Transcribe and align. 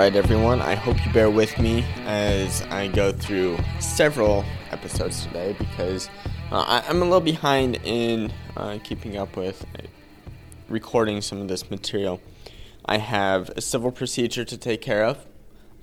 right, 0.00 0.16
everyone. 0.16 0.62
I 0.62 0.76
hope 0.76 1.04
you 1.04 1.12
bear 1.12 1.28
with 1.28 1.58
me 1.58 1.84
as 2.06 2.62
I 2.70 2.88
go 2.88 3.12
through 3.12 3.58
several 3.80 4.46
episodes 4.70 5.26
today 5.26 5.54
because 5.58 6.08
uh, 6.50 6.64
I, 6.66 6.88
am 6.88 7.02
a 7.02 7.04
little 7.04 7.20
behind 7.20 7.78
in 7.84 8.32
uh, 8.56 8.78
keeping 8.82 9.18
up 9.18 9.36
with 9.36 9.62
recording 10.70 11.20
some 11.20 11.42
of 11.42 11.48
this 11.48 11.70
material. 11.70 12.18
I 12.86 12.96
have 12.96 13.50
a 13.50 13.60
civil 13.60 13.92
procedure 13.92 14.42
to 14.42 14.56
take 14.56 14.80
care 14.80 15.04
of, 15.04 15.26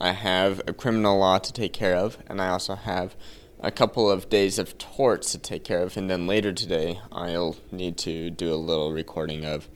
I 0.01 0.13
have 0.13 0.63
a 0.65 0.73
criminal 0.73 1.20
law 1.20 1.38
to 1.38 1.54
take 1.54 1.73
care 1.73 1.95
of, 1.95 2.18
and 2.25 2.41
I 2.41 2.49
also 2.49 2.73
have 2.73 3.15
a 3.59 3.70
couple 3.70 4.09
of 4.09 4.29
days 4.29 4.57
of 4.57 4.79
torts 4.79 5.31
to 5.34 5.38
take 5.38 5.63
care 5.63 5.84
of, 5.84 5.95
and 5.95 6.09
then 6.09 6.25
later 6.25 6.52
today 6.52 6.99
I'll 7.11 7.55
need 7.71 7.99
to 7.99 8.31
do 8.31 8.52
a 8.52 8.55
little 8.55 8.91
recording 8.91 9.45
of 9.45 9.70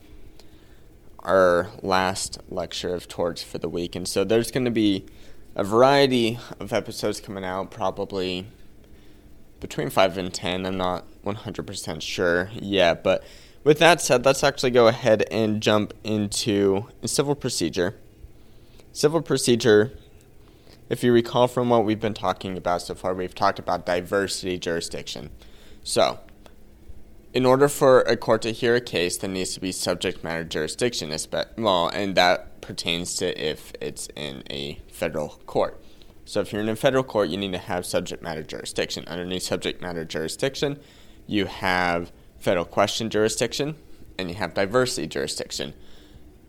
our 1.22 1.68
last 1.82 2.38
lecture 2.48 2.94
of 2.94 3.08
torts 3.08 3.42
for 3.42 3.58
the 3.58 3.68
week. 3.68 3.94
And 3.94 4.06
so 4.06 4.24
there's 4.24 4.50
going 4.50 4.64
to 4.64 4.70
be 4.70 5.06
a 5.54 5.64
variety 5.64 6.38
of 6.58 6.72
episodes 6.72 7.20
coming 7.20 7.44
out, 7.44 7.70
probably 7.70 8.46
between 9.60 9.90
5 9.90 10.18
and 10.18 10.32
10. 10.32 10.66
I'm 10.66 10.76
not 10.76 11.04
100% 11.24 12.02
sure 12.02 12.50
yet. 12.54 13.02
But 13.04 13.22
with 13.64 13.78
that 13.78 14.00
said, 14.00 14.24
let's 14.24 14.42
actually 14.42 14.70
go 14.72 14.88
ahead 14.88 15.24
and 15.30 15.62
jump 15.62 15.94
into 16.02 16.88
civil 17.04 17.34
procedure. 17.34 17.94
Civil 18.92 19.22
procedure, 19.22 19.92
if 20.88 21.04
you 21.04 21.12
recall 21.12 21.48
from 21.48 21.70
what 21.70 21.84
we've 21.84 22.00
been 22.00 22.14
talking 22.14 22.56
about 22.58 22.82
so 22.82 22.94
far, 22.94 23.14
we've 23.14 23.34
talked 23.34 23.58
about 23.58 23.86
diversity 23.86 24.58
jurisdiction. 24.58 25.30
So, 25.84 26.18
in 27.32 27.46
order 27.46 27.68
for 27.68 28.00
a 28.02 28.16
court 28.16 28.42
to 28.42 28.52
hear 28.52 28.74
a 28.74 28.80
case, 28.80 29.16
there 29.16 29.30
needs 29.30 29.54
to 29.54 29.60
be 29.60 29.72
subject 29.72 30.22
matter 30.22 30.44
jurisdiction, 30.44 31.14
well, 31.56 31.88
and 31.88 32.14
that 32.14 32.60
pertains 32.60 33.16
to 33.16 33.42
if 33.42 33.72
it's 33.80 34.08
in 34.14 34.42
a 34.50 34.80
federal 34.88 35.40
court. 35.46 35.80
So 36.24 36.40
if 36.40 36.52
you're 36.52 36.62
in 36.62 36.68
a 36.68 36.76
federal 36.76 37.02
court, 37.02 37.30
you 37.30 37.36
need 37.36 37.52
to 37.52 37.58
have 37.58 37.86
subject 37.86 38.22
matter 38.22 38.42
jurisdiction. 38.42 39.04
Underneath 39.08 39.42
subject 39.42 39.82
matter 39.82 40.04
jurisdiction, 40.04 40.78
you 41.26 41.46
have 41.46 42.12
federal 42.38 42.64
question 42.64 43.10
jurisdiction 43.10 43.76
and 44.18 44.28
you 44.28 44.36
have 44.36 44.54
diversity 44.54 45.06
jurisdiction. 45.06 45.74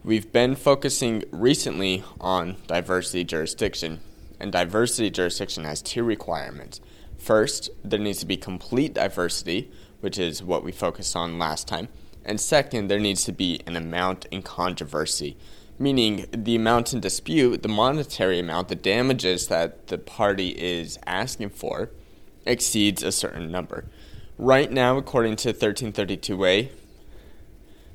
We've 0.03 0.31
been 0.31 0.55
focusing 0.55 1.23
recently 1.31 2.03
on 2.19 2.57
diversity 2.67 3.23
jurisdiction, 3.23 4.01
and 4.37 4.51
diversity 4.51 5.09
jurisdiction 5.09 5.63
has 5.63 5.81
two 5.81 6.03
requirements. 6.03 6.81
First, 7.17 7.69
there 7.85 7.99
needs 7.99 8.19
to 8.19 8.25
be 8.25 8.35
complete 8.35 8.93
diversity, 8.93 9.71
which 10.03 10.19
is 10.19 10.43
what 10.43 10.65
we 10.65 10.71
focused 10.73 11.15
on 11.15 11.39
last 11.39 11.65
time. 11.65 11.87
And 12.25 12.37
second, 12.37 12.89
there 12.89 12.99
needs 12.99 13.23
to 13.23 13.31
be 13.31 13.61
an 13.65 13.77
amount 13.77 14.25
in 14.31 14.41
controversy, 14.41 15.37
meaning 15.79 16.25
the 16.29 16.57
amount 16.57 16.91
in 16.91 16.99
dispute, 16.99 17.63
the 17.63 17.69
monetary 17.69 18.37
amount, 18.37 18.67
the 18.67 18.75
damages 18.75 19.47
that 19.47 19.87
the 19.87 19.97
party 19.97 20.49
is 20.49 20.99
asking 21.05 21.51
for, 21.51 21.89
exceeds 22.45 23.01
a 23.01 23.13
certain 23.13 23.49
number. 23.49 23.85
Right 24.37 24.69
now, 24.69 24.97
according 24.97 25.37
to 25.37 25.53
1332A, 25.53 26.71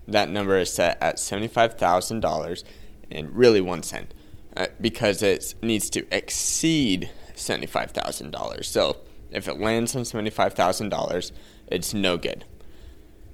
that 0.07 0.31
number 0.31 0.57
is 0.57 0.73
set 0.73 0.97
at 1.03 1.17
$75,000 1.17 2.65
and 3.11 3.37
really 3.37 3.61
one 3.61 3.83
cent 3.83 4.15
uh, 4.57 4.69
because 4.81 5.23
it 5.23 5.55
needs 5.61 5.91
to 5.91 6.07
exceed 6.11 7.11
$75,000. 7.35 8.65
So 8.65 8.97
if 9.31 9.47
it 9.47 9.61
lands 9.61 9.95
on 9.95 10.05
$75,000, 10.05 11.33
it's 11.71 11.95
no 11.95 12.17
good. 12.17 12.45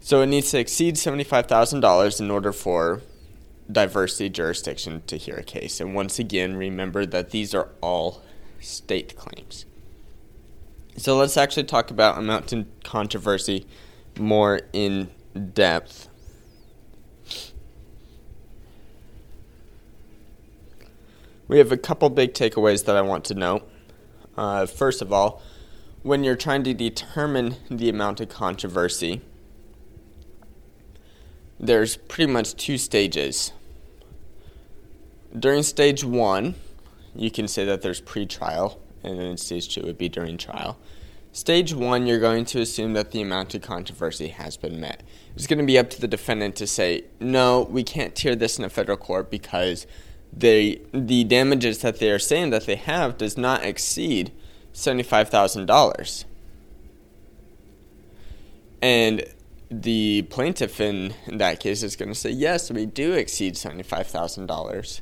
So 0.00 0.20
it 0.20 0.26
needs 0.26 0.50
to 0.50 0.58
exceed 0.58 0.96
$75,000 0.96 2.20
in 2.20 2.30
order 2.30 2.52
for 2.52 3.00
diversity 3.70 4.28
jurisdiction 4.28 5.02
to 5.06 5.16
hear 5.16 5.36
a 5.36 5.42
case. 5.42 5.80
And 5.80 5.94
once 5.94 6.18
again, 6.18 6.56
remember 6.56 7.06
that 7.06 7.30
these 7.30 7.54
are 7.54 7.70
all 7.80 8.22
state 8.60 9.16
claims. 9.16 9.64
So 10.96 11.16
let's 11.16 11.36
actually 11.36 11.64
talk 11.64 11.90
about 11.90 12.18
amount 12.18 12.52
in 12.52 12.66
controversy 12.84 13.66
more 14.18 14.60
in 14.72 15.10
depth. 15.52 16.08
We 21.48 21.58
have 21.58 21.72
a 21.72 21.76
couple 21.76 22.08
big 22.10 22.32
takeaways 22.32 22.84
that 22.84 22.96
I 22.96 23.02
want 23.02 23.24
to 23.26 23.34
note. 23.34 23.68
Uh, 24.36 24.66
first 24.66 25.02
of 25.02 25.12
all, 25.12 25.42
when 26.04 26.22
you're 26.22 26.36
trying 26.36 26.62
to 26.62 26.74
determine 26.74 27.56
the 27.70 27.88
amount 27.88 28.20
of 28.20 28.28
controversy, 28.28 29.22
there's 31.58 31.96
pretty 31.96 32.30
much 32.30 32.54
two 32.56 32.76
stages. 32.76 33.52
During 35.36 35.62
stage 35.62 36.04
one, 36.04 36.56
you 37.16 37.30
can 37.30 37.48
say 37.48 37.64
that 37.64 37.80
there's 37.80 38.02
pre-trial, 38.02 38.82
and 39.02 39.18
then 39.18 39.38
stage 39.38 39.74
two 39.74 39.80
would 39.80 39.96
be 39.96 40.10
during 40.10 40.36
trial. 40.36 40.78
Stage 41.32 41.72
one, 41.72 42.06
you're 42.06 42.20
going 42.20 42.44
to 42.44 42.60
assume 42.60 42.92
that 42.92 43.12
the 43.12 43.22
amount 43.22 43.54
of 43.54 43.62
controversy 43.62 44.28
has 44.28 44.58
been 44.58 44.78
met. 44.78 45.02
It's 45.34 45.46
going 45.46 45.58
to 45.58 45.64
be 45.64 45.78
up 45.78 45.88
to 45.88 46.00
the 46.02 46.06
defendant 46.06 46.54
to 46.56 46.66
say, 46.66 47.04
no, 47.18 47.62
we 47.62 47.82
can't 47.82 48.16
hear 48.16 48.36
this 48.36 48.58
in 48.58 48.64
a 48.64 48.68
federal 48.68 48.98
court 48.98 49.30
because 49.30 49.86
they, 50.34 50.82
the 50.92 51.24
damages 51.24 51.78
that 51.78 51.98
they 51.98 52.10
are 52.10 52.18
saying 52.18 52.50
that 52.50 52.66
they 52.66 52.76
have 52.76 53.16
does 53.16 53.38
not 53.38 53.64
exceed 53.64 54.32
$75,000. 54.74 56.24
And 58.82 59.24
the 59.70 60.22
plaintiff 60.22 60.80
in, 60.80 61.14
in 61.26 61.38
that 61.38 61.60
case 61.60 61.82
is 61.82 61.96
going 61.96 62.10
to 62.10 62.14
say, 62.14 62.30
yes, 62.30 62.70
we 62.70 62.84
do 62.84 63.12
exceed 63.12 63.54
$75,000. 63.54 65.00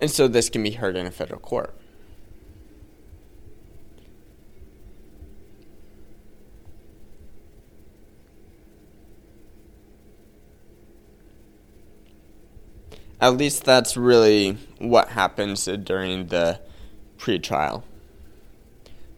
And 0.00 0.10
so 0.10 0.28
this 0.28 0.48
can 0.48 0.62
be 0.62 0.70
heard 0.70 0.96
in 0.96 1.06
a 1.06 1.10
federal 1.10 1.40
court. 1.40 1.74
At 13.20 13.36
least 13.36 13.64
that's 13.64 13.98
really 13.98 14.56
what 14.78 15.08
happens 15.08 15.66
during 15.66 16.28
the 16.28 16.60
pre-trial 17.18 17.84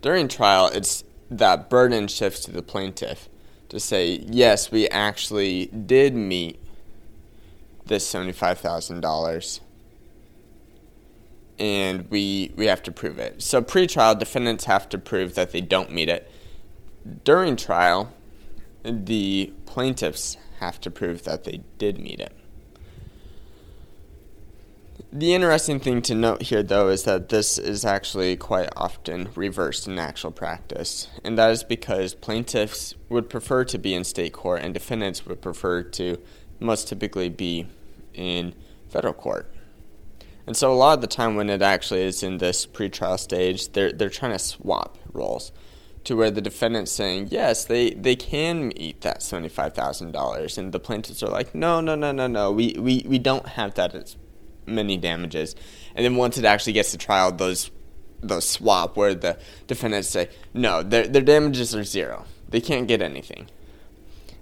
during 0.03 0.29
trial, 0.29 0.67
it's 0.67 1.05
that 1.31 1.71
burden 1.71 2.09
shifts 2.09 2.45
to 2.45 2.51
the 2.51 2.63
plaintiff 2.63 3.29
to 3.71 3.81
say, 3.81 4.23
yes, 4.29 4.71
we 4.71 4.89
actually 4.89 5.67
did 5.67 6.15
meet 6.15 6.61
this 7.87 8.13
$75,000 8.13 9.61
and 11.59 12.11
we 12.11 12.53
we 12.57 12.67
have 12.67 12.83
to 12.83 12.91
prove 12.91 13.19
it. 13.19 13.43
So 13.43 13.63
pre-trial 13.63 14.15
defendants 14.15 14.65
have 14.65 14.89
to 14.89 14.99
prove 14.99 15.35
that 15.35 15.53
they 15.53 15.61
don't 15.61 15.93
meet 15.93 16.09
it. 16.09 16.31
During 17.25 17.57
trial, 17.57 18.13
the 18.83 19.53
plaintiffs 19.67 20.37
have 20.61 20.81
to 20.81 20.91
prove 20.91 21.25
that 21.25 21.45
they 21.45 21.63
did 21.79 21.99
meet 21.99 22.21
it. 22.21 22.37
The 25.15 25.35
interesting 25.35 25.79
thing 25.79 26.01
to 26.03 26.15
note 26.15 26.41
here, 26.41 26.63
though, 26.63 26.89
is 26.89 27.03
that 27.03 27.29
this 27.29 27.59
is 27.59 27.85
actually 27.85 28.35
quite 28.35 28.71
often 28.75 29.29
reversed 29.35 29.87
in 29.87 29.99
actual 29.99 30.31
practice, 30.31 31.07
and 31.23 31.37
that 31.37 31.51
is 31.51 31.63
because 31.63 32.15
plaintiffs 32.15 32.95
would 33.11 33.29
prefer 33.29 33.63
to 33.65 33.77
be 33.77 33.93
in 33.93 34.05
state 34.05 34.33
court 34.33 34.63
and 34.63 34.73
defendants 34.73 35.27
would 35.27 35.43
prefer 35.43 35.83
to 35.83 36.17
most 36.61 36.89
typically 36.89 37.29
be 37.29 37.67
in 38.15 38.55
federal 38.89 39.13
court. 39.13 39.53
And 40.47 40.57
so, 40.57 40.73
a 40.73 40.75
lot 40.75 40.95
of 40.95 41.03
the 41.03 41.07
time, 41.07 41.35
when 41.35 41.51
it 41.51 41.61
actually 41.61 42.05
is 42.05 42.23
in 42.23 42.39
this 42.39 42.67
pretrial 42.67 43.19
stage, 43.19 43.73
they're 43.73 43.93
they're 43.93 44.09
trying 44.09 44.33
to 44.33 44.39
swap 44.39 44.97
roles 45.13 45.53
to 46.05 46.17
where 46.17 46.31
the 46.31 46.41
defendant's 46.41 46.91
saying 46.91 47.29
yes, 47.31 47.67
they 47.67 47.91
they 47.91 48.17
can 48.17 48.69
meet 48.69 49.03
that 49.03 49.23
seventy 49.23 49.51
five 49.51 49.75
thousand 49.75 50.13
dollars, 50.13 50.57
and 50.57 50.73
the 50.73 50.81
plaintiffs 50.81 51.23
are 51.23 51.29
like, 51.29 51.55
no, 51.55 51.83
no, 51.83 51.95
no, 51.95 52.13
no, 52.13 52.27
no, 52.27 52.51
we 52.51 52.75
we 52.79 53.05
we 53.07 53.19
don't 53.19 53.49
have 53.49 53.75
that 53.75 53.95
many 54.67 54.97
damages. 54.97 55.55
And 55.95 56.05
then 56.05 56.17
once 56.17 56.39
it 56.39 56.45
actually 56.45 56.73
gets 56.73 56.91
to 56.93 56.99
trial, 56.99 57.33
those 57.33 57.71
those 58.25 58.49
swap 58.49 58.97
where 58.97 59.15
the 59.15 59.37
defendants 59.67 60.09
say, 60.09 60.29
no, 60.55 60.83
their 60.83 61.07
their 61.07 61.23
damages 61.23 61.75
are 61.75 61.85
zero. 61.85 62.25
They 62.49 62.61
can't 62.61 62.87
get 62.87 63.03
anything. 63.03 63.49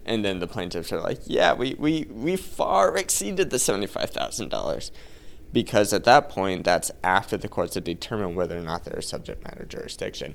And 0.05 0.25
then 0.25 0.41
the 0.41 0.47
plaintiffs 0.47 0.93
are 0.93 1.01
like, 1.01 1.21
yeah, 1.27 1.53
we, 1.55 1.75
we, 1.79 2.07
we 2.11 2.35
far 2.35 2.97
exceeded 2.97 3.51
the 3.51 3.59
$75,000. 3.59 4.91
Because 5.53 5.93
at 5.93 6.05
that 6.05 6.29
point, 6.29 6.65
that's 6.65 6.91
after 7.05 7.37
the 7.37 7.49
courts 7.49 7.75
have 7.75 7.85
determined 7.85 8.35
whether 8.35 8.57
or 8.57 8.63
not 8.63 8.85
there 8.85 8.99
is 8.99 9.07
subject 9.07 9.45
matter 9.45 9.65
jurisdiction. 9.65 10.35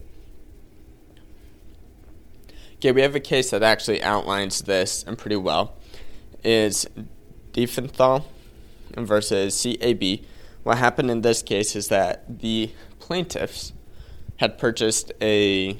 Okay, 2.75 2.91
we 2.91 3.01
have 3.01 3.15
a 3.15 3.21
case 3.21 3.49
that 3.51 3.63
actually 3.63 4.03
outlines 4.03 4.61
this 4.61 5.03
and 5.03 5.17
pretty 5.17 5.37
well. 5.37 5.75
Is 6.43 6.87
Diefenthal 7.53 8.25
versus 8.97 9.61
CAB. 9.61 10.19
What 10.63 10.77
happened 10.77 11.11
in 11.11 11.21
this 11.21 11.43
case 11.43 11.75
is 11.75 11.89
that 11.89 12.39
the 12.39 12.71
plaintiffs 12.99 13.73
had 14.37 14.57
purchased 14.57 15.11
a 15.21 15.77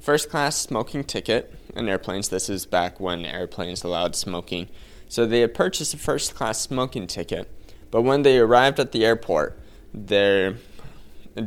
first 0.00 0.30
class 0.30 0.56
smoking 0.56 1.04
ticket 1.04 1.54
in 1.76 1.88
airplanes. 1.88 2.28
This 2.28 2.48
is 2.48 2.66
back 2.66 2.98
when 2.98 3.24
airplanes 3.24 3.84
allowed 3.84 4.16
smoking. 4.16 4.68
So 5.08 5.26
they 5.26 5.40
had 5.40 5.54
purchased 5.54 5.94
a 5.94 5.98
first 5.98 6.34
class 6.34 6.60
smoking 6.60 7.06
ticket, 7.06 7.50
But 7.90 8.02
when 8.02 8.22
they 8.22 8.38
arrived 8.38 8.78
at 8.78 8.92
the 8.92 9.04
airport, 9.04 9.58
their 9.92 10.56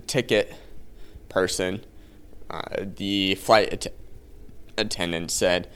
ticket 0.07 0.53
person, 1.29 1.85
uh, 2.49 2.61
the 2.81 3.35
flight 3.35 3.71
att- 3.71 3.93
attendant 4.77 5.31
said, 5.31 5.69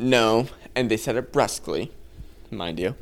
no, 0.00 0.48
and 0.74 0.90
they 0.90 0.96
said 0.96 1.16
it 1.16 1.32
brusquely, 1.32 1.92
mind 2.50 2.78
you. 2.78 2.94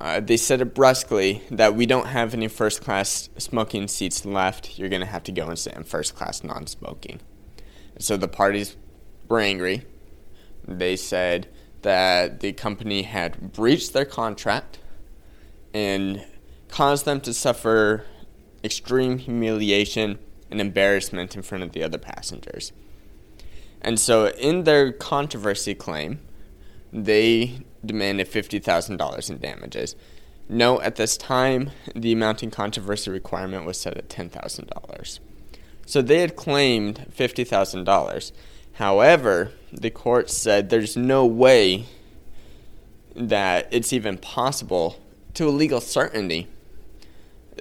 Uh, 0.00 0.20
they 0.20 0.36
said 0.36 0.60
it 0.60 0.74
brusquely 0.74 1.42
that 1.50 1.74
we 1.74 1.84
don't 1.84 2.06
have 2.06 2.32
any 2.32 2.48
first 2.48 2.80
class 2.80 3.28
smoking 3.38 3.88
seats 3.88 4.24
left. 4.24 4.78
You're 4.78 4.88
going 4.88 5.00
to 5.00 5.06
have 5.06 5.24
to 5.24 5.32
go 5.32 5.48
and 5.48 5.58
sit 5.58 5.74
in 5.74 5.84
first 5.84 6.14
class 6.14 6.44
non 6.44 6.66
smoking. 6.66 7.20
So 7.98 8.16
the 8.16 8.28
parties 8.28 8.76
were 9.28 9.40
angry. 9.40 9.84
They 10.66 10.96
said 10.96 11.48
that 11.82 12.40
the 12.40 12.52
company 12.52 13.02
had 13.02 13.52
breached 13.52 13.92
their 13.92 14.04
contract 14.04 14.78
and 15.74 16.24
caused 16.68 17.04
them 17.04 17.20
to 17.22 17.34
suffer 17.34 18.04
extreme 18.62 19.18
humiliation 19.18 20.18
and 20.50 20.60
embarrassment 20.60 21.34
in 21.34 21.42
front 21.42 21.64
of 21.64 21.72
the 21.72 21.82
other 21.82 21.98
passengers. 21.98 22.72
And 23.80 23.98
so, 23.98 24.28
in 24.28 24.64
their 24.64 24.92
controversy 24.92 25.74
claim, 25.74 26.20
they 26.92 27.60
demanded 27.84 28.30
$50,000 28.30 29.30
in 29.30 29.38
damages. 29.38 29.96
Note 30.48 30.80
at 30.80 30.96
this 30.96 31.16
time, 31.16 31.70
the 31.94 32.12
amount 32.12 32.42
in 32.42 32.50
controversy 32.50 33.10
requirement 33.10 33.64
was 33.64 33.80
set 33.80 33.96
at 33.96 34.08
$10,000. 34.08 35.18
So 35.86 36.02
they 36.02 36.20
had 36.20 36.36
claimed 36.36 37.06
$50,000. 37.16 38.32
However, 38.74 39.52
the 39.72 39.90
court 39.90 40.30
said 40.30 40.70
there's 40.70 40.96
no 40.96 41.24
way 41.26 41.86
that 43.14 43.68
it's 43.70 43.92
even 43.92 44.18
possible 44.18 44.98
to 45.34 45.48
a 45.48 45.50
legal 45.50 45.80
certainty 45.80 46.48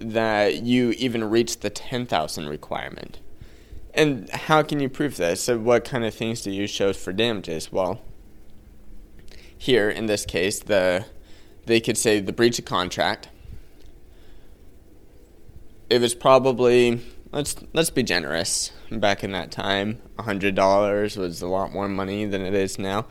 that 0.01 0.63
you 0.63 0.91
even 0.91 1.29
reach 1.29 1.59
the 1.59 1.69
10,000 1.69 2.47
requirement. 2.47 3.19
And 3.93 4.29
how 4.29 4.63
can 4.63 4.79
you 4.79 4.89
prove 4.89 5.17
this? 5.17 5.43
So 5.43 5.59
what 5.59 5.83
kind 5.85 6.05
of 6.05 6.13
things 6.13 6.41
do 6.41 6.51
you 6.51 6.67
show 6.67 6.93
for 6.93 7.11
damages? 7.11 7.71
Well, 7.71 7.99
here 9.59 9.89
in 9.89 10.07
this 10.07 10.25
case, 10.25 10.59
the 10.59 11.05
they 11.65 11.79
could 11.79 11.97
say 11.97 12.19
the 12.19 12.33
breach 12.33 12.57
of 12.57 12.65
contract. 12.65 13.29
It 15.89 16.01
was 16.01 16.15
probably 16.15 17.01
let's 17.31 17.55
let's 17.73 17.91
be 17.91 18.01
generous. 18.01 18.71
Back 18.89 19.23
in 19.23 19.31
that 19.33 19.51
time, 19.51 20.01
hundred 20.17 20.55
dollars 20.55 21.17
was 21.17 21.41
a 21.43 21.47
lot 21.47 21.71
more 21.71 21.87
money 21.87 22.25
than 22.25 22.41
it 22.41 22.55
is 22.55 22.79
now. 22.79 23.05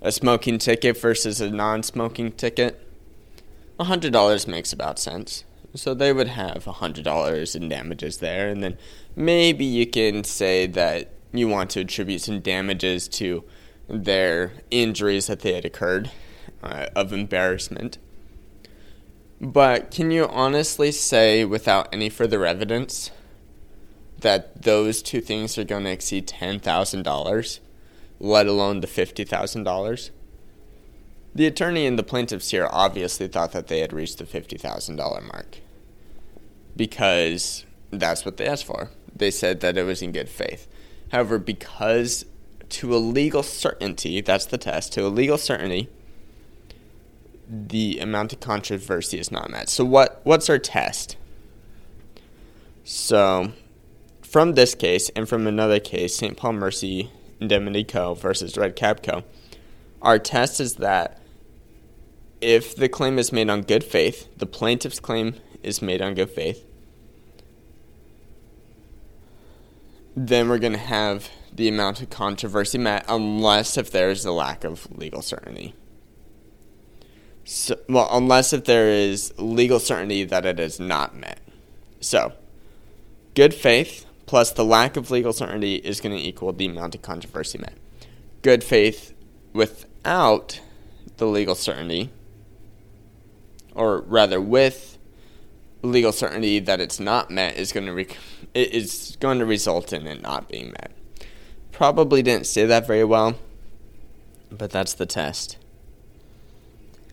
A 0.00 0.12
smoking 0.12 0.58
ticket 0.58 0.98
versus 0.98 1.40
a 1.40 1.50
non-smoking 1.50 2.32
ticket, 2.32 2.80
hundred 3.78 4.12
dollars 4.12 4.46
makes 4.46 4.72
about 4.72 4.98
sense. 4.98 5.44
So 5.74 5.92
they 5.94 6.12
would 6.12 6.28
have 6.28 6.64
hundred 6.64 7.04
dollars 7.04 7.56
in 7.56 7.68
damages 7.68 8.18
there, 8.18 8.48
and 8.48 8.62
then 8.62 8.78
maybe 9.16 9.64
you 9.64 9.86
can 9.86 10.22
say 10.22 10.66
that 10.66 11.10
you 11.32 11.48
want 11.48 11.70
to 11.70 11.80
attribute 11.80 12.22
some 12.22 12.40
damages 12.40 13.08
to 13.08 13.44
their 13.88 14.52
injuries 14.70 15.26
that 15.26 15.40
they 15.40 15.54
had 15.54 15.64
occurred 15.64 16.10
uh, 16.62 16.86
of 16.94 17.12
embarrassment. 17.12 17.98
But 19.40 19.90
can 19.90 20.10
you 20.10 20.26
honestly 20.26 20.92
say, 20.92 21.44
without 21.44 21.88
any 21.92 22.08
further 22.08 22.44
evidence, 22.44 23.10
that 24.18 24.62
those 24.62 25.00
two 25.00 25.20
things 25.20 25.56
are 25.56 25.64
going 25.64 25.84
to 25.84 25.90
exceed 25.90 26.26
$10,000, 26.26 27.60
let 28.18 28.46
alone 28.46 28.80
the 28.80 28.86
$50,000? 28.86 30.10
The 31.34 31.46
attorney 31.46 31.86
and 31.86 31.98
the 31.98 32.02
plaintiffs 32.02 32.50
here 32.50 32.68
obviously 32.70 33.28
thought 33.28 33.52
that 33.52 33.68
they 33.68 33.78
had 33.78 33.92
reached 33.92 34.18
the 34.18 34.24
$50,000 34.24 34.98
mark 35.32 35.58
because 36.74 37.64
that's 37.90 38.24
what 38.24 38.38
they 38.38 38.46
asked 38.46 38.64
for. 38.64 38.90
They 39.14 39.30
said 39.30 39.60
that 39.60 39.76
it 39.76 39.84
was 39.84 40.02
in 40.02 40.12
good 40.12 40.28
faith. 40.28 40.66
However, 41.12 41.38
because 41.38 42.24
to 42.70 42.94
a 42.94 42.98
legal 42.98 43.42
certainty, 43.42 44.20
that's 44.20 44.46
the 44.46 44.58
test, 44.58 44.92
to 44.94 45.06
a 45.06 45.08
legal 45.08 45.38
certainty, 45.38 45.88
the 47.48 47.98
amount 47.98 48.32
of 48.32 48.40
controversy 48.40 49.18
is 49.18 49.30
not 49.30 49.50
met. 49.50 49.68
So 49.68 49.84
what 49.84 50.20
what's 50.24 50.50
our 50.50 50.58
test? 50.58 51.16
So 52.84 53.52
from 54.22 54.54
this 54.54 54.74
case 54.74 55.10
and 55.16 55.28
from 55.28 55.46
another 55.46 55.80
case, 55.80 56.16
St. 56.16 56.36
Paul 56.36 56.54
Mercury 56.54 57.10
Indemnity 57.40 57.84
Co. 57.84 58.14
versus 58.14 58.56
Red 58.56 58.76
Cab 58.76 59.02
Co. 59.02 59.24
Our 60.02 60.18
test 60.18 60.60
is 60.60 60.74
that 60.76 61.20
if 62.40 62.76
the 62.76 62.88
claim 62.88 63.18
is 63.18 63.32
made 63.32 63.50
on 63.50 63.62
good 63.62 63.82
faith, 63.82 64.28
the 64.36 64.46
plaintiff's 64.46 65.00
claim 65.00 65.34
is 65.62 65.82
made 65.82 66.00
on 66.02 66.14
good 66.14 66.30
faith, 66.30 66.64
then 70.26 70.48
we're 70.48 70.58
going 70.58 70.72
to 70.72 70.78
have 70.78 71.30
the 71.52 71.68
amount 71.68 72.02
of 72.02 72.10
controversy 72.10 72.78
met 72.78 73.04
unless 73.08 73.76
if 73.76 73.90
there's 73.90 74.24
a 74.24 74.32
lack 74.32 74.64
of 74.64 74.88
legal 74.96 75.22
certainty. 75.22 75.74
So, 77.44 77.78
well, 77.88 78.08
unless 78.12 78.52
if 78.52 78.64
there 78.64 78.88
is 78.88 79.32
legal 79.38 79.78
certainty 79.78 80.24
that 80.24 80.44
it 80.44 80.60
is 80.60 80.78
not 80.78 81.16
met. 81.16 81.40
So, 82.00 82.32
good 83.34 83.54
faith 83.54 84.06
plus 84.26 84.52
the 84.52 84.64
lack 84.64 84.96
of 84.96 85.10
legal 85.10 85.32
certainty 85.32 85.76
is 85.76 86.00
going 86.00 86.16
to 86.16 86.22
equal 86.22 86.52
the 86.52 86.66
amount 86.66 86.94
of 86.94 87.02
controversy 87.02 87.58
met. 87.58 87.72
Good 88.42 88.62
faith 88.62 89.14
without 89.52 90.60
the 91.16 91.26
legal 91.26 91.54
certainty, 91.54 92.10
or 93.74 94.02
rather 94.02 94.40
with 94.40 94.97
legal 95.82 96.12
certainty 96.12 96.58
that 96.60 96.80
it's 96.80 96.98
not 96.98 97.30
met, 97.30 97.56
is 97.56 97.72
going 97.72 97.86
to 97.86 97.92
rec- 97.92 98.16
it 98.54 98.72
is 98.72 99.16
going 99.20 99.38
to 99.38 99.46
result 99.46 99.92
in 99.92 100.06
it 100.06 100.20
not 100.20 100.48
being 100.48 100.72
met. 100.72 100.90
Probably 101.72 102.22
didn't 102.22 102.46
say 102.46 102.66
that 102.66 102.86
very 102.86 103.04
well, 103.04 103.36
but 104.50 104.70
that's 104.70 104.94
the 104.94 105.06
test. 105.06 105.56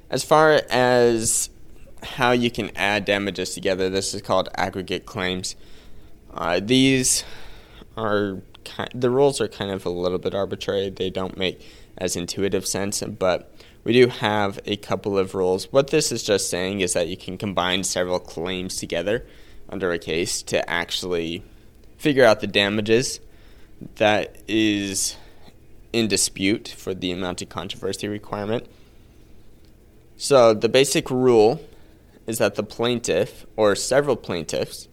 As 0.10 0.24
far 0.24 0.62
as 0.70 1.50
how 2.04 2.32
you 2.32 2.50
can 2.52 2.72
add 2.76 3.06
damages 3.06 3.54
together, 3.54 3.90
this 3.90 4.14
is 4.14 4.22
called 4.22 4.50
aggregate 4.56 5.06
claims. 5.06 5.56
Uh, 6.34 6.60
these 6.62 7.24
are 7.98 8.42
the 8.94 9.10
rules 9.10 9.42
are 9.42 9.48
kind 9.48 9.72
of 9.72 9.86
a 9.86 9.90
little 9.90 10.18
bit 10.18 10.36
arbitrary. 10.36 10.90
They 10.90 11.10
don't 11.10 11.38
make 11.38 11.62
as 11.98 12.16
intuitive 12.16 12.66
sense, 12.66 13.02
but 13.02 13.54
we 13.84 13.94
do 13.94 14.08
have 14.08 14.60
a 14.66 14.76
couple 14.78 15.18
of 15.18 15.36
rules. 15.36 15.72
What 15.72 15.90
this 15.90 16.12
is 16.12 16.24
just 16.24 16.50
saying 16.50 16.82
is 16.82 16.94
that 16.94 17.08
you 17.08 17.18
can 17.18 17.38
combine 17.38 17.84
several 17.84 18.20
claims 18.20 18.78
together 18.78 19.26
under 19.70 19.92
a 19.92 20.00
case 20.00 20.42
to 20.44 20.70
actually 20.70 21.44
figure 21.98 22.26
out 22.26 22.40
the 22.40 22.48
damages 22.48 23.20
that 23.96 24.38
is 24.48 25.16
in 25.94 26.08
dispute 26.08 26.68
for 26.68 26.94
the 26.94 27.12
amount 27.12 27.42
of 27.42 27.50
controversy 27.50 28.08
requirement. 28.08 28.68
So 30.18 30.54
the 30.54 30.70
basic 30.70 31.10
rule 31.10 31.62
is 32.28 32.38
that 32.40 32.56
the 32.56 32.64
plaintiff 32.64 33.46
or 33.56 33.76
several 33.76 34.16
plaintiffs 34.16 34.88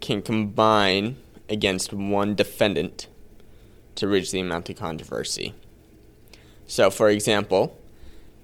can 0.00 0.22
combine 0.22 1.16
against 1.48 1.92
one 1.92 2.34
defendant 2.34 3.08
to 3.94 4.08
reach 4.08 4.30
the 4.30 4.40
amount 4.40 4.68
of 4.68 4.76
controversy. 4.76 5.54
So, 6.66 6.90
for 6.90 7.08
example, 7.08 7.78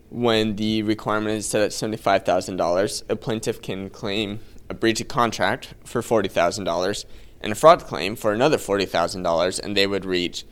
when 0.08 0.56
the 0.56 0.82
requirement 0.82 1.38
is 1.38 1.48
set 1.48 1.62
at 1.62 1.70
$75,000, 1.70 3.02
a 3.08 3.16
plaintiff 3.16 3.62
can 3.62 3.90
claim 3.90 4.40
a 4.68 4.74
breach 4.74 5.00
of 5.00 5.08
contract 5.08 5.74
for 5.84 6.02
$40,000 6.02 7.04
and 7.40 7.52
a 7.52 7.54
fraud 7.54 7.84
claim 7.84 8.14
for 8.14 8.32
another 8.32 8.56
$40,000, 8.56 9.60
and 9.60 9.76
they 9.76 9.86
would 9.86 10.04
reach 10.04 10.44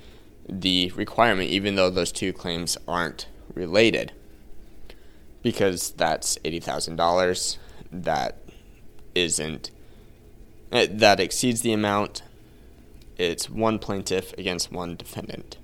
the 0.48 0.90
requirement, 0.96 1.48
even 1.50 1.76
though 1.76 1.90
those 1.90 2.10
two 2.10 2.32
claims 2.32 2.76
aren't 2.88 3.28
related. 3.54 4.12
Because 5.42 5.92
that's 5.92 6.36
$80,000. 6.38 7.58
That 7.92 8.38
isn't, 9.14 9.70
eh, 10.72 10.86
that 10.90 11.20
exceeds 11.20 11.60
the 11.60 11.72
amount. 11.72 12.22
It's 13.20 13.50
one 13.50 13.78
plaintiff 13.78 14.32
against 14.38 14.72
one 14.72 14.96
defendant. 14.96 15.58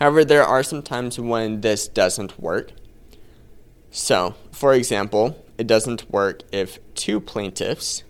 However, 0.00 0.24
there 0.24 0.42
are 0.42 0.64
some 0.64 0.82
times 0.82 1.16
when 1.20 1.60
this 1.60 1.86
doesn't 1.86 2.40
work. 2.40 2.72
So, 3.92 4.34
for 4.50 4.74
example, 4.74 5.44
it 5.56 5.68
doesn't 5.68 6.10
work 6.10 6.42
if 6.50 6.80
two 6.94 7.20
plaintiffs 7.20 8.02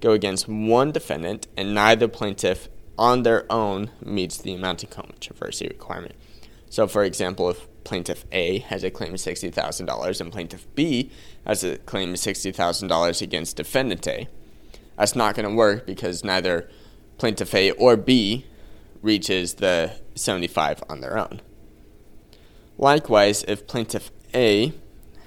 go 0.00 0.12
against 0.12 0.48
one 0.48 0.92
defendant 0.92 1.46
and 1.58 1.74
neither 1.74 2.08
plaintiff 2.08 2.70
on 2.98 3.22
their 3.22 3.44
own 3.52 3.90
meets 4.02 4.38
the 4.38 4.54
amount 4.54 4.82
of 4.82 4.88
controversy 4.88 5.68
requirement. 5.68 6.14
So, 6.70 6.86
for 6.86 7.04
example, 7.04 7.50
if 7.50 7.66
plaintiff 7.84 8.24
A 8.32 8.60
has 8.60 8.82
a 8.82 8.90
claim 8.90 9.12
of 9.12 9.20
$60,000 9.20 10.20
and 10.22 10.32
plaintiff 10.32 10.66
B 10.74 11.10
has 11.46 11.62
a 11.62 11.76
claim 11.76 12.14
of 12.14 12.16
$60,000 12.16 13.20
against 13.20 13.56
defendant 13.56 14.08
A, 14.08 14.26
that's 14.96 15.14
not 15.14 15.34
going 15.34 15.46
to 15.46 15.54
work 15.54 15.86
because 15.86 16.24
neither 16.24 16.70
plaintiff 17.18 17.54
A 17.54 17.70
or 17.72 17.96
B 17.96 18.46
reaches 19.02 19.54
the 19.54 19.92
75 20.14 20.82
on 20.88 21.00
their 21.00 21.18
own. 21.18 21.40
Likewise, 22.78 23.44
if 23.46 23.66
plaintiff 23.66 24.10
A 24.34 24.72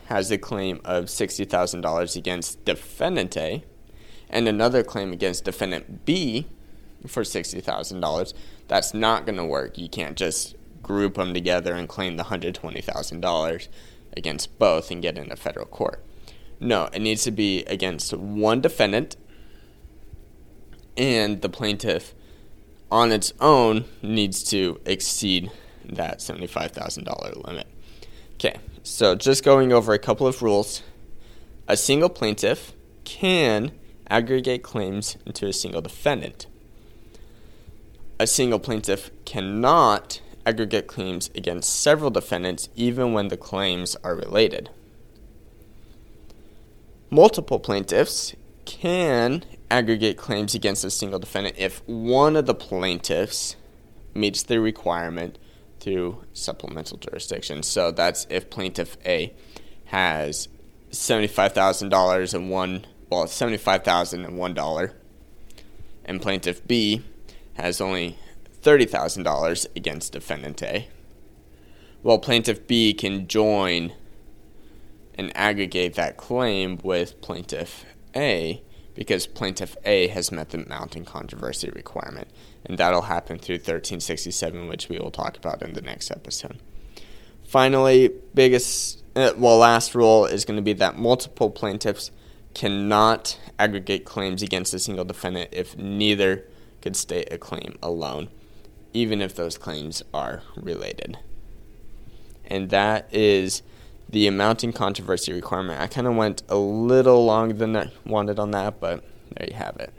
has 0.06 0.32
a 0.32 0.38
claim 0.38 0.80
of 0.84 1.06
$60,000 1.06 2.16
against 2.16 2.64
defendant 2.66 3.38
A 3.38 3.64
and 4.30 4.48
another 4.48 4.84
claim 4.84 5.14
against 5.14 5.46
defendant 5.46 6.06
B 6.06 6.48
for 7.06 7.24
$60,000, 7.24 8.34
that's 8.68 8.94
not 8.94 9.26
going 9.26 9.38
to 9.38 9.46
work. 9.46 9.78
You 9.78 9.90
can't 9.90 10.18
just 10.18 10.56
group 10.82 11.16
them 11.16 11.34
together 11.34 11.74
and 11.74 11.88
claim 11.88 12.18
the 12.18 12.24
$120,000 12.24 13.68
against 14.16 14.58
both 14.58 14.90
and 14.92 15.02
get 15.02 15.18
into 15.18 15.36
federal 15.36 15.66
court. 15.66 16.04
No, 16.60 16.90
it 16.92 17.00
needs 17.00 17.24
to 17.24 17.32
be 17.32 17.64
against 17.66 18.14
one 18.14 18.62
defendant, 18.62 19.16
and 20.98 21.42
the 21.42 21.50
plaintiff 21.50 22.14
on 22.92 23.12
its 23.12 23.34
own 23.40 23.86
needs 24.02 24.44
to 24.44 24.80
exceed 24.86 25.52
that 25.86 26.20
$75,000 26.20 27.46
limit. 27.46 27.68
Okay, 28.36 28.58
so 28.84 29.16
just 29.16 29.44
going 29.44 29.72
over 29.72 29.94
a 29.94 30.00
couple 30.00 30.28
of 30.28 30.42
rules. 30.42 30.84
A 31.68 31.76
single 31.76 32.10
plaintiff 32.10 32.74
can 33.04 33.72
aggregate 34.10 34.64
claims 34.64 35.18
into 35.26 35.48
a 35.48 35.54
single 35.54 35.82
defendant. 35.82 36.48
A 38.20 38.28
single 38.28 38.60
plaintiff 38.60 39.12
cannot 39.26 40.22
aggregate 40.46 40.88
claims 40.88 41.30
against 41.36 41.82
several 41.82 42.10
defendants 42.10 42.70
even 42.76 43.12
when 43.12 43.28
the 43.28 43.38
claims 43.38 43.98
are 44.04 44.16
related. 44.16 44.70
Multiple 47.10 47.60
plaintiffs 47.60 48.34
can 48.66 49.44
aggregate 49.70 50.18
claims 50.18 50.56
against 50.56 50.84
a 50.84 50.90
single 50.90 51.20
defendant 51.20 51.56
if 51.58 51.82
one 51.88 52.36
of 52.36 52.46
the 52.46 52.56
plaintiffs 52.56 53.56
meets 54.14 54.44
the 54.44 54.60
requirement 54.60 55.38
through 55.80 56.24
supplemental 56.34 56.98
jurisdiction. 56.98 57.64
So 57.64 57.92
that's 57.92 58.26
if 58.30 58.50
plaintiff 58.50 58.98
A 59.06 59.34
has 59.86 60.48
$75,000 60.92 62.34
and 62.34 62.50
one 62.50 62.86
well, 63.10 63.26
$75,001 63.26 64.94
and 66.06 66.22
plaintiff 66.22 66.66
B 66.68 67.04
has 67.54 67.80
only 67.80 68.18
$30,000 68.62 69.76
against 69.76 70.12
defendant 70.12 70.62
A. 70.62 70.88
Well, 72.04 72.20
plaintiff 72.20 72.68
B 72.68 72.94
can 72.94 73.28
join 73.28 73.94
and 75.16 75.36
aggregate 75.36 75.96
that 75.96 76.18
claim 76.18 76.80
with 76.84 77.20
plaintiff 77.22 77.86
A 78.16 78.62
because 78.98 79.28
plaintiff 79.28 79.78
A 79.86 80.08
has 80.08 80.32
met 80.32 80.50
the 80.50 80.64
amount 80.64 80.96
in 80.96 81.06
controversy 81.06 81.70
requirement. 81.70 82.28
And 82.66 82.78
that'll 82.78 83.04
happen 83.04 83.38
through 83.38 83.58
1367, 83.58 84.68
which 84.68 84.90
we 84.90 84.98
will 84.98 85.12
talk 85.12 85.38
about 85.38 85.62
in 85.62 85.74
the 85.74 85.82
next 85.82 86.12
episode. 86.12 86.58
Finally, 87.46 88.12
biggest, 88.34 89.04
uh, 89.16 89.32
well, 89.38 89.60
last 89.60 89.96
rule 89.96 90.26
is 90.26 90.44
going 90.44 90.58
to 90.58 90.64
be 90.64 90.74
that 90.74 90.98
multiple 90.98 91.50
plaintiffs 91.50 92.12
cannot 92.54 93.40
aggregate 93.60 94.04
claims 94.04 94.42
against 94.42 94.74
a 94.74 94.80
single 94.80 95.06
defendant 95.06 95.50
if 95.54 95.78
neither 95.78 96.44
could 96.82 96.96
state 96.96 97.32
a 97.32 97.38
claim 97.38 97.78
alone 97.84 98.30
even 98.94 99.22
if 99.22 99.36
those 99.36 99.60
claims 99.60 100.02
are 100.12 100.42
related. 100.56 101.20
And 102.46 102.72
that 102.72 103.08
is 103.14 103.62
the 104.10 104.28
amount 104.28 104.64
in 104.64 104.74
controversy 104.74 105.34
requirement. 105.34 105.82
I 105.82 105.88
kind 105.88 106.08
of 106.08 106.16
went 106.16 106.44
a 106.50 106.58
little 106.58 107.26
longer 107.26 107.54
than 107.54 107.76
I 107.76 107.92
wanted 108.06 108.40
on 108.40 108.52
that, 108.52 108.80
but 108.80 109.04
there 109.36 109.48
you 109.50 109.56
have 109.56 109.78
it. 109.78 109.94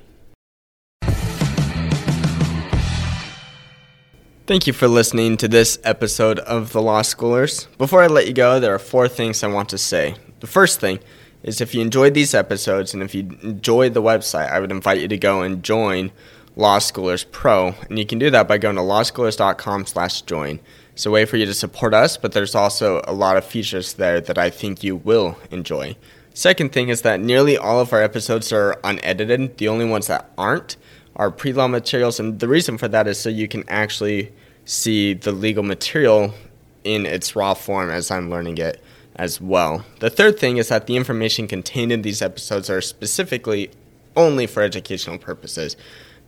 Thank 4.47 4.67
you 4.67 4.73
for 4.73 4.89
listening 4.89 5.37
to 5.37 5.49
this 5.49 5.79
episode 5.85 6.39
of 6.39 6.73
The 6.73 6.81
Law 6.81 7.03
Schoolers. 7.03 7.67
Before 7.77 8.03
I 8.03 8.07
let 8.07 8.27
you 8.27 8.33
go, 8.33 8.59
there 8.59 8.75
are 8.75 8.79
four 8.79 9.07
things 9.07 9.43
I 9.43 9.49
want 9.49 9.69
to 9.69 9.79
say. 9.79 10.15
The 10.41 10.47
first 10.47 10.81
thing 10.81 11.01
is 11.43 11.61
if 11.61 11.75
you 11.75 11.83
enjoyed 11.83 12.15
these 12.15 12.33
episodes 12.33 12.95
and 12.95 13.03
if 13.03 13.15
you 13.15 13.29
enjoyed 13.43 13.93
the 13.93 14.01
website, 14.01 14.51
I 14.51 14.59
would 14.59 14.71
invite 14.71 15.01
you 15.01 15.09
to 15.09 15.19
go 15.19 15.43
and 15.43 15.63
join 15.63 16.13
Law 16.57 16.79
Schoolers 16.79 17.31
Pro, 17.31 17.75
and 17.89 17.99
you 17.99 18.07
can 18.07 18.19
do 18.19 18.31
that 18.31 18.49
by 18.49 18.57
going 18.59 18.77
to 18.77 18.83
lawschoolers.com/join. 18.83 20.61
It's 20.99 21.07
a 21.07 21.13
way 21.13 21.27
for 21.27 21.37
you 21.37 21.47
to 21.47 21.55
support 21.55 21.95
us, 21.95 22.17
but 22.17 22.33
there's 22.33 22.57
also 22.57 23.03
a 23.07 23.13
lot 23.13 23.37
of 23.37 23.45
features 23.45 23.93
there 23.93 24.21
that 24.21 24.37
I 24.37 24.51
think 24.51 24.83
you 24.83 24.97
will 24.97 25.39
enjoy. 25.49 25.95
Second 26.35 26.73
thing 26.73 26.89
is 26.89 27.03
that 27.03 27.21
nearly 27.21 27.57
all 27.57 27.79
of 27.79 27.93
our 27.93 28.03
episodes 28.03 28.53
are 28.53 28.81
unedited. 28.83 29.59
The 29.59 29.69
only 29.69 29.85
ones 29.85 30.09
that 30.09 30.33
aren't 30.37 30.77
are 31.15 31.31
pre-law 31.31 31.69
materials, 31.69 32.19
and 32.19 32.41
the 32.41 32.49
reason 32.49 32.79
for 32.79 32.89
that 32.89 33.07
is 33.07 33.17
so 33.17 33.29
you 33.29 33.47
can 33.47 33.63
actually 33.69 34.33
see 34.65 35.15
the 35.15 35.31
legal 35.31 35.63
material 35.63 36.35
in 36.83 37.07
its 37.07 37.37
raw 37.37 37.55
form 37.55 37.91
as 37.91 38.11
I'm 38.11 38.29
learning 38.29 38.59
it 38.59 38.83
as 39.15 39.41
well. 39.41 39.85
The 40.01 40.11
third 40.11 40.41
thing 40.41 40.57
is 40.57 40.67
that 40.67 40.89
the 40.89 40.97
information 40.97 41.47
contained 41.47 41.93
in 41.93 42.03
these 42.03 42.23
episodes 42.23 42.69
are 42.69 42.81
specifically 42.81 43.71
only 44.17 44.49
for 44.49 44.65
educational 44.65 45.19
purposes. 45.19 45.77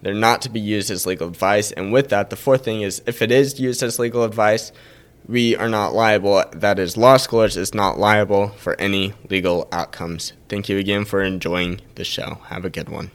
They're 0.02 0.14
not 0.14 0.42
to 0.42 0.48
be 0.48 0.60
used 0.60 0.90
as 0.90 1.06
legal 1.06 1.28
advice. 1.28 1.72
And 1.72 1.92
with 1.92 2.08
that, 2.08 2.30
the 2.30 2.36
fourth 2.36 2.64
thing 2.64 2.82
is 2.82 3.02
if 3.06 3.22
it 3.22 3.30
is 3.30 3.60
used 3.60 3.82
as 3.82 3.98
legal 3.98 4.24
advice, 4.24 4.72
we 5.26 5.54
are 5.56 5.68
not 5.68 5.94
liable. 5.94 6.42
That 6.52 6.78
is, 6.78 6.96
law 6.96 7.16
schoolers 7.16 7.56
is 7.56 7.74
not 7.74 7.98
liable 7.98 8.48
for 8.48 8.78
any 8.80 9.12
legal 9.28 9.68
outcomes. 9.70 10.32
Thank 10.48 10.68
you 10.68 10.78
again 10.78 11.04
for 11.04 11.22
enjoying 11.22 11.80
the 11.94 12.04
show. 12.04 12.38
Have 12.46 12.64
a 12.64 12.70
good 12.70 12.88
one. 12.88 13.10